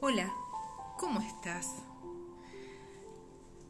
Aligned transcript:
Hola, 0.00 0.32
¿cómo 0.98 1.20
estás? 1.20 1.68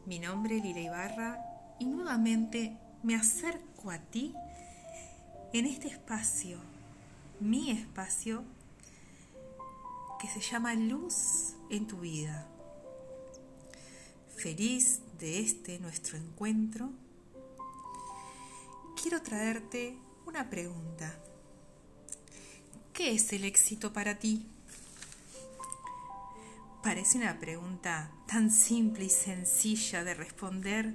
Mi 0.05 0.19
nombre 0.19 0.57
es 0.57 0.63
Lira 0.63 0.79
Ibarra 0.79 1.39
y 1.79 1.85
nuevamente 1.85 2.77
me 3.03 3.15
acerco 3.15 3.91
a 3.91 3.99
ti 3.99 4.33
en 5.53 5.65
este 5.65 5.87
espacio, 5.87 6.57
mi 7.39 7.71
espacio, 7.71 8.43
que 10.19 10.27
se 10.27 10.41
llama 10.41 10.73
Luz 10.73 11.53
en 11.69 11.85
tu 11.85 11.99
vida. 11.99 12.47
Feliz 14.35 15.01
de 15.19 15.39
este 15.39 15.79
nuestro 15.79 16.17
encuentro, 16.17 16.89
quiero 18.99 19.21
traerte 19.21 19.97
una 20.25 20.49
pregunta. 20.49 21.13
¿Qué 22.93 23.11
es 23.11 23.33
el 23.33 23.43
éxito 23.43 23.91
para 23.91 24.19
ti? 24.19 24.45
Parece 26.83 27.17
una 27.17 27.39
pregunta 27.39 28.11
tan 28.27 28.51
simple 28.51 29.05
y 29.05 29.09
sencilla 29.09 30.03
de 30.03 30.13
responder, 30.13 30.93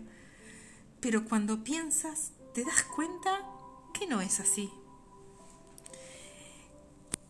pero 1.00 1.24
cuando 1.24 1.64
piensas 1.64 2.30
te 2.54 2.64
das 2.64 2.84
cuenta 2.84 3.44
que 3.92 4.06
no 4.06 4.20
es 4.20 4.38
así. 4.38 4.70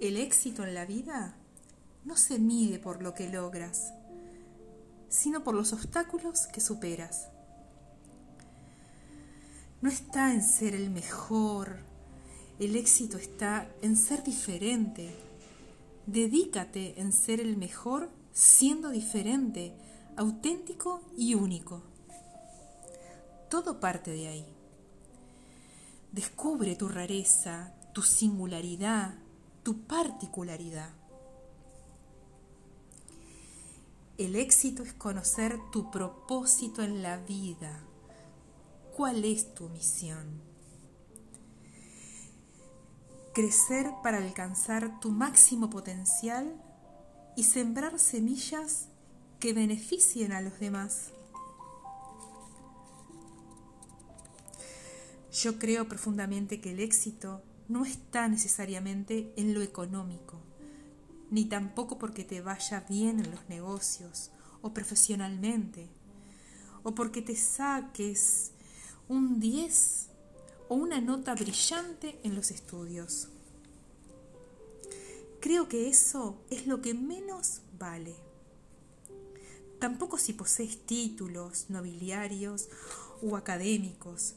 El 0.00 0.18
éxito 0.18 0.64
en 0.64 0.74
la 0.74 0.84
vida 0.84 1.34
no 2.04 2.18
se 2.18 2.38
mide 2.38 2.78
por 2.78 3.02
lo 3.02 3.14
que 3.14 3.30
logras, 3.30 3.94
sino 5.08 5.42
por 5.42 5.54
los 5.54 5.72
obstáculos 5.72 6.46
que 6.46 6.60
superas. 6.60 7.28
No 9.80 9.88
está 9.88 10.34
en 10.34 10.42
ser 10.42 10.74
el 10.74 10.90
mejor, 10.90 11.78
el 12.58 12.74
éxito 12.74 13.18
está 13.18 13.70
en 13.82 13.96
ser 13.96 14.24
diferente. 14.24 15.14
Dedícate 16.06 17.00
en 17.00 17.12
ser 17.12 17.40
el 17.40 17.56
mejor 17.56 18.10
siendo 18.32 18.90
diferente, 18.90 19.74
auténtico 20.16 21.02
y 21.16 21.34
único. 21.34 21.82
Todo 23.48 23.78
parte 23.78 24.10
de 24.10 24.28
ahí. 24.28 24.46
Descubre 26.12 26.74
tu 26.74 26.88
rareza, 26.88 27.74
tu 27.92 28.02
singularidad, 28.02 29.14
tu 29.62 29.82
particularidad. 29.82 30.90
El 34.16 34.34
éxito 34.34 34.82
es 34.82 34.94
conocer 34.94 35.58
tu 35.70 35.92
propósito 35.92 36.82
en 36.82 37.02
la 37.02 37.18
vida. 37.18 37.84
¿Cuál 38.96 39.24
es 39.24 39.54
tu 39.54 39.68
misión? 39.68 40.48
Crecer 43.38 43.92
para 44.02 44.18
alcanzar 44.18 44.98
tu 44.98 45.12
máximo 45.12 45.70
potencial 45.70 46.60
y 47.36 47.44
sembrar 47.44 48.00
semillas 48.00 48.88
que 49.38 49.52
beneficien 49.52 50.32
a 50.32 50.40
los 50.40 50.58
demás. 50.58 51.12
Yo 55.30 55.60
creo 55.60 55.86
profundamente 55.86 56.60
que 56.60 56.72
el 56.72 56.80
éxito 56.80 57.40
no 57.68 57.84
está 57.84 58.26
necesariamente 58.26 59.32
en 59.36 59.54
lo 59.54 59.62
económico, 59.62 60.40
ni 61.30 61.44
tampoco 61.44 61.96
porque 61.96 62.24
te 62.24 62.40
vaya 62.40 62.84
bien 62.88 63.20
en 63.20 63.30
los 63.30 63.48
negocios 63.48 64.32
o 64.62 64.74
profesionalmente, 64.74 65.88
o 66.82 66.92
porque 66.92 67.22
te 67.22 67.36
saques 67.36 68.50
un 69.06 69.38
10 69.38 70.07
o 70.68 70.74
una 70.74 71.00
nota 71.00 71.34
brillante 71.34 72.18
en 72.22 72.34
los 72.34 72.50
estudios. 72.50 73.28
Creo 75.40 75.68
que 75.68 75.88
eso 75.88 76.36
es 76.50 76.66
lo 76.66 76.82
que 76.82 76.94
menos 76.94 77.60
vale. 77.78 78.14
Tampoco 79.78 80.18
si 80.18 80.32
posees 80.32 80.84
títulos 80.84 81.66
nobiliarios 81.70 82.68
o 83.22 83.36
académicos, 83.36 84.34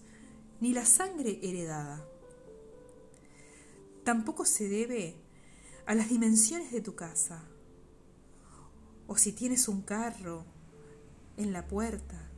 ni 0.59 0.73
la 0.73 0.85
sangre 0.85 1.39
heredada. 1.41 2.05
Tampoco 4.03 4.45
se 4.45 4.67
debe 4.67 5.15
a 5.87 5.95
las 5.95 6.09
dimensiones 6.09 6.71
de 6.71 6.81
tu 6.81 6.95
casa, 6.95 7.43
o 9.07 9.17
si 9.17 9.31
tienes 9.31 9.67
un 9.67 9.81
carro 9.81 10.45
en 11.37 11.51
la 11.51 11.67
puerta. 11.67 12.29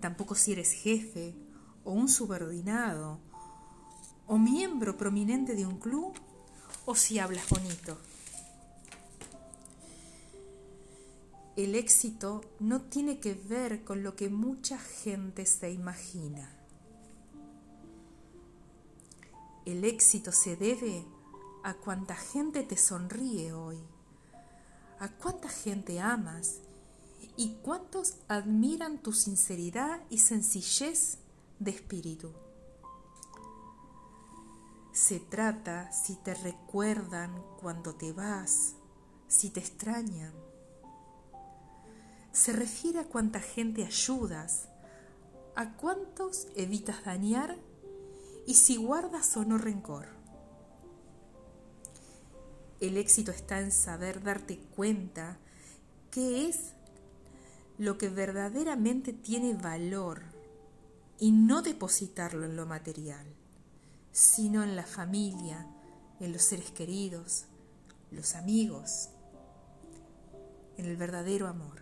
Tampoco 0.00 0.34
si 0.34 0.52
eres 0.52 0.72
jefe 0.72 1.34
o 1.84 1.92
un 1.92 2.08
subordinado 2.08 3.18
o 4.26 4.38
miembro 4.38 4.96
prominente 4.96 5.54
de 5.54 5.66
un 5.66 5.78
club 5.78 6.12
o 6.86 6.94
si 6.94 7.18
hablas 7.18 7.48
bonito. 7.48 7.98
El 11.54 11.74
éxito 11.74 12.40
no 12.60 12.80
tiene 12.80 13.20
que 13.20 13.34
ver 13.34 13.84
con 13.84 14.02
lo 14.02 14.16
que 14.16 14.30
mucha 14.30 14.78
gente 14.78 15.44
se 15.44 15.70
imagina. 15.70 16.50
El 19.66 19.84
éxito 19.84 20.32
se 20.32 20.56
debe 20.56 21.04
a 21.62 21.74
cuánta 21.74 22.16
gente 22.16 22.62
te 22.62 22.76
sonríe 22.76 23.52
hoy, 23.52 23.78
a 24.98 25.08
cuánta 25.10 25.48
gente 25.48 26.00
amas 26.00 26.60
y 27.36 27.56
cuántos 27.62 28.14
admiran 28.28 28.98
tu 28.98 29.12
sinceridad 29.12 30.00
y 30.10 30.18
sencillez 30.18 31.18
de 31.64 31.70
espíritu. 31.70 32.32
Se 34.92 35.20
trata 35.20 35.90
si 35.92 36.16
te 36.16 36.34
recuerdan 36.34 37.42
cuando 37.60 37.94
te 37.94 38.12
vas, 38.12 38.74
si 39.26 39.50
te 39.50 39.60
extrañan. 39.60 40.32
Se 42.32 42.52
refiere 42.52 42.98
a 42.98 43.04
cuánta 43.04 43.40
gente 43.40 43.84
ayudas, 43.84 44.68
a 45.54 45.76
cuántos 45.76 46.48
evitas 46.56 47.04
dañar 47.04 47.56
y 48.46 48.54
si 48.54 48.76
guardas 48.76 49.36
o 49.36 49.44
no 49.44 49.58
rencor. 49.58 50.08
El 52.80 52.96
éxito 52.96 53.30
está 53.30 53.60
en 53.60 53.70
saber 53.70 54.22
darte 54.22 54.58
cuenta 54.58 55.38
qué 56.10 56.48
es 56.48 56.74
lo 57.78 57.96
que 57.96 58.08
verdaderamente 58.08 59.12
tiene 59.12 59.54
valor 59.54 60.41
y 61.22 61.30
no 61.30 61.62
depositarlo 61.62 62.44
en 62.44 62.56
lo 62.56 62.66
material 62.66 63.24
sino 64.12 64.62
en 64.62 64.76
la 64.76 64.84
familia, 64.84 65.66
en 66.20 66.32
los 66.32 66.42
seres 66.42 66.70
queridos, 66.70 67.46
los 68.10 68.34
amigos, 68.34 69.08
en 70.76 70.84
el 70.84 70.96
verdadero 70.96 71.48
amor. 71.48 71.80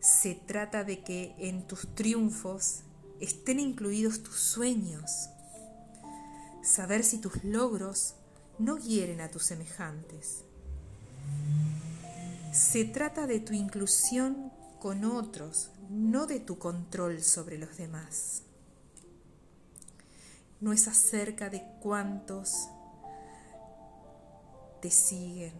Se 0.00 0.34
trata 0.34 0.82
de 0.82 1.04
que 1.04 1.34
en 1.38 1.66
tus 1.68 1.94
triunfos 1.94 2.80
estén 3.20 3.60
incluidos 3.60 4.24
tus 4.24 4.36
sueños, 4.36 5.28
saber 6.64 7.04
si 7.04 7.18
tus 7.18 7.44
logros 7.44 8.14
no 8.58 8.78
hieren 8.78 9.20
a 9.20 9.30
tus 9.30 9.44
semejantes. 9.44 10.42
Se 12.52 12.84
trata 12.84 13.28
de 13.28 13.38
tu 13.38 13.52
inclusión 13.52 14.52
con 14.82 15.04
otros, 15.04 15.70
no 15.88 16.26
de 16.26 16.40
tu 16.40 16.58
control 16.58 17.22
sobre 17.22 17.56
los 17.56 17.76
demás 17.76 18.42
no 20.62 20.72
es 20.72 20.86
acerca 20.86 21.50
de 21.50 21.64
cuántos 21.80 22.68
te 24.80 24.92
siguen, 24.92 25.52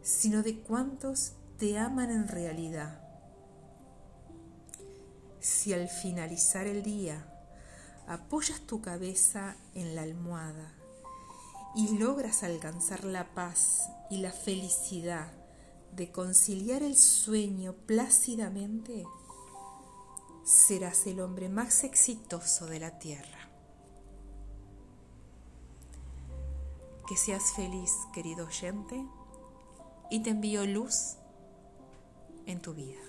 sino 0.00 0.44
de 0.44 0.60
cuántos 0.60 1.32
te 1.58 1.76
aman 1.76 2.10
en 2.10 2.28
realidad. 2.28 3.00
Si 5.40 5.72
al 5.72 5.88
finalizar 5.88 6.68
el 6.68 6.84
día 6.84 7.26
apoyas 8.06 8.60
tu 8.60 8.80
cabeza 8.80 9.56
en 9.74 9.96
la 9.96 10.02
almohada 10.02 10.72
y 11.74 11.98
logras 11.98 12.44
alcanzar 12.44 13.02
la 13.04 13.34
paz 13.34 13.88
y 14.08 14.18
la 14.18 14.30
felicidad 14.30 15.32
de 15.92 16.10
conciliar 16.12 16.82
el 16.82 16.96
sueño 16.96 17.74
plácidamente, 17.86 19.04
serás 20.44 21.06
el 21.06 21.20
hombre 21.20 21.48
más 21.48 21.84
exitoso 21.84 22.66
de 22.66 22.80
la 22.80 22.98
tierra. 22.98 23.50
Que 27.06 27.16
seas 27.16 27.52
feliz, 27.54 27.92
querido 28.12 28.46
oyente, 28.46 29.04
y 30.10 30.22
te 30.22 30.30
envío 30.30 30.66
luz 30.66 31.16
en 32.46 32.60
tu 32.60 32.74
vida. 32.74 33.00